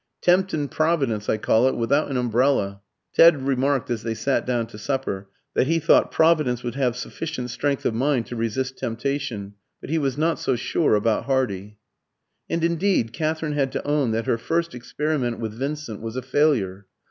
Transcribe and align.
Temptin' 0.19 0.67
Providence, 0.67 1.29
I 1.29 1.37
call 1.37 1.67
it, 1.67 1.75
without 1.75 2.09
an 2.09 2.17
umbrella." 2.17 2.81
Ted 3.13 3.43
remarked, 3.43 3.91
as 3.91 4.01
they 4.01 4.15
sat 4.15 4.47
down 4.47 4.65
to 4.65 4.79
supper, 4.79 5.29
that 5.53 5.67
he 5.67 5.77
thought 5.77 6.11
"Providence 6.11 6.63
would 6.63 6.73
have 6.73 6.95
sufficient 6.97 7.51
strength 7.51 7.85
of 7.85 7.93
mind 7.93 8.25
to 8.25 8.35
resist 8.35 8.79
temptation; 8.79 9.53
but 9.79 9.91
he 9.91 9.99
was 9.99 10.17
not 10.17 10.39
so 10.39 10.55
sure 10.55 10.95
about 10.95 11.25
Hardy." 11.25 11.77
And 12.49 12.63
indeed 12.63 13.13
Katherine 13.13 13.53
had 13.53 13.71
to 13.73 13.87
own 13.87 14.09
that 14.09 14.25
her 14.25 14.39
first 14.39 14.73
experiment 14.73 15.39
with 15.39 15.53
Vincent 15.53 16.01
was 16.01 16.15
a 16.15 16.23
failure. 16.23 16.87